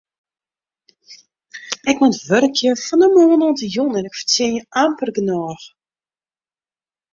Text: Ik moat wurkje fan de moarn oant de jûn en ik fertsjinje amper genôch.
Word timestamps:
Ik 1.89 1.97
moat 1.99 2.21
wurkje 2.29 2.71
fan 2.85 2.99
de 3.01 3.07
moarn 3.15 3.45
oant 3.45 3.59
de 3.61 3.67
jûn 3.73 3.93
en 3.97 4.07
ik 4.09 4.17
fertsjinje 4.19 4.61
amper 4.83 5.09
genôch. 5.17 5.63